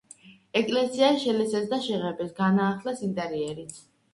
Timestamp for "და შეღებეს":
1.75-2.35